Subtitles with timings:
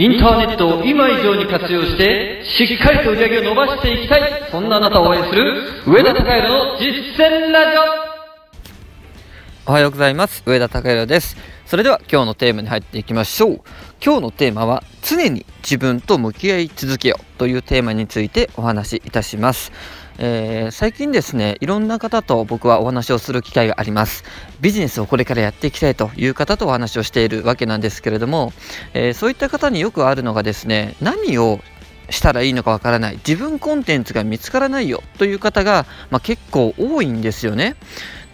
[0.00, 7.82] インターネットを今以上に活用して、しっかりと売り上げを伸ばしていきたい、そんなあなたを応援する、上田隆弘の実践ラジオ。
[9.66, 10.42] おはようございます。
[10.46, 11.36] 上田隆弘です。
[11.66, 13.60] それでは今日のテーマに入っていきましょう。
[14.02, 19.72] 今日のテーマは常に自分と向き合い続けようというテーマについてお話しいたします。
[20.16, 24.24] えー最近ですねいろんな方と僕はお話をする機会があります。
[24.62, 28.54] ビジネスをこれからやっていきたいという方とお話をしているわけなんですけれども、
[28.94, 31.60] えーそういった方によくあるのがですね何を
[32.08, 33.16] したらいいのかわからない。
[33.16, 37.76] 自分コンテンツが見つからないよという方が、まあ、結構多いんですよね。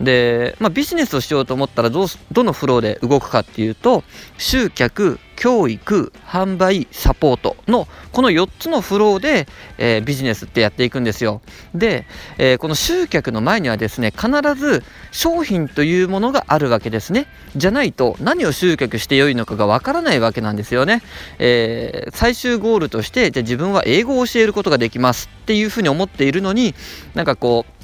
[0.01, 4.05] で、まあ、ビジネスをしようと思ったらどうどのフローで動くかっていうと
[4.39, 9.47] 集客教育販売サポートのこの4つのフローで、
[9.79, 11.43] えービジネスってやっていくんですよ。
[11.75, 12.07] で、
[12.39, 14.83] えーこの集客の前にはですね必ず
[15.13, 17.27] 商品というものがあるわけですね。
[17.55, 21.03] じゃないと何を集客してよいのかがわからないわけなんですよね、
[21.39, 26.75] えー最終ゴールとしてじゃ自分は英語を教えることができますっていうふうに思っているのに
[27.15, 27.76] なんかこう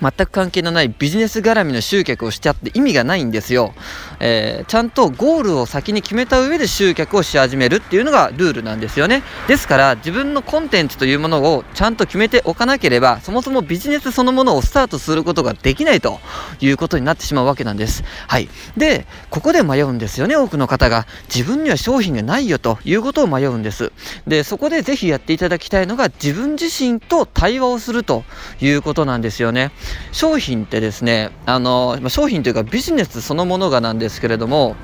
[0.00, 3.74] 全く関係のないビジネス絡みの集客をしちゃって意味がないんですよ、
[4.20, 9.22] えーちゃんとゴールを先に決めた上で集客をし始めるっていうのがルールなんですよね。
[9.48, 16.20] ですから自分のコンテンツというものをちゃんと決めておかなければそもそもビジネスそのものをスタートすることができないと
[16.60, 18.04] いうことになってしまうわけなんです。
[18.28, 18.48] はい。
[18.76, 21.06] でここで迷うんですよね多くの方が。
[21.34, 23.92] 自分には商品がないよということを迷うんです。
[24.26, 28.24] でそこでぜひやっていただきたいのが自分自身と対話をすると
[28.60, 29.72] いうことなんですよね。
[30.12, 34.76] 商品ってですねあの商品というかビジネスそのものがなんですけれども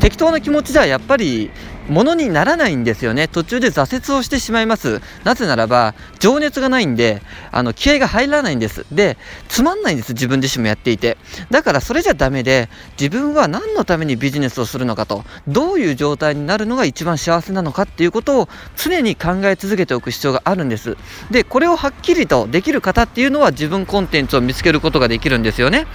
[0.00, 1.50] 適当な気持ちではやっぱり
[1.88, 3.28] ものにならないんですよね。
[3.28, 5.00] 途中で挫折をしてしまいます。
[5.24, 8.86] なぜならば情熱がないんであの気合が入らないんです。
[8.90, 9.16] で
[9.48, 11.16] つまんないんです自分自身もやっていて。
[11.50, 12.68] だからそれじゃダメで
[12.98, 15.24] 自分は何のためにビジネスをするのかと。
[15.46, 20.96] どういう状態になるのが一番幸せなのかっていうことを常に考え続けておく必要があるんです。
[21.30, 25.86] でこれをはっきりとできる方っていうのは自分コンテンツを見つけることができるんですよね。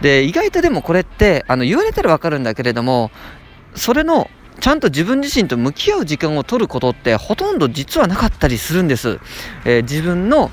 [0.00, 3.10] で意外とでもこれってあの言われたらわかるんだけれども
[3.74, 4.30] それの
[4.60, 9.20] ちゃんと自分自身と向き合う時間を取ることってほとんど実はなかったりするんです、
[9.64, 10.50] えー自分の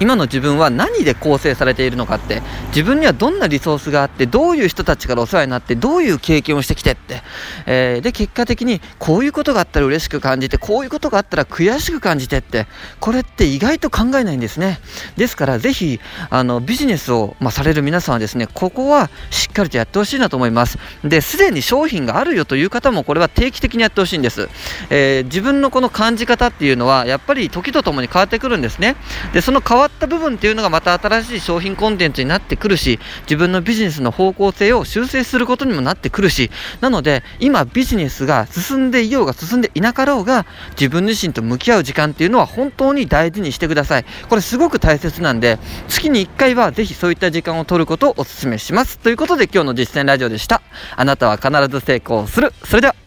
[0.00, 7.22] 今の自分は何で構成されているのかって自分にはどんなリソースがあってどういう人たちからお世話になってどういう経験をしてきてって、
[7.66, 12.66] えーで結果的にこういうことがあったら嬉しく感じてこういうことがあったら悔しく感じてって。
[13.00, 14.78] これって意外と考えないんですね。
[15.16, 16.00] ですからぜひ
[16.30, 20.78] あのビジネスを、まあ、される皆さんはですねここはしっかりとやってほしいなと思います。
[21.02, 24.48] ですでに商品があるよという方もこれは定期的にやってほしいんです、
[24.90, 28.96] えー自分のこの感じ方っていうのはやっぱり時とともに変わってくるんですね。
[29.32, 36.50] でその変わった部分っていうのがまた新しい商品コンテンツになってくるし自分のビジネスの方向性を修正することにもなってくるし
[36.80, 44.04] なので今ビジネスが進んでいようが進んでいなかろうが自分自身と向き合う時間っていうのは本当に大事にしてください。
[44.28, 45.58] これすごく大切なんで
[45.88, 48.98] 月に1回はぜひそういった時間を取ることをお勧めします。
[48.98, 50.62] ということで今日の実践ラジオでした。
[50.96, 52.52] あなたは必ず成功する。
[52.64, 53.03] それでは。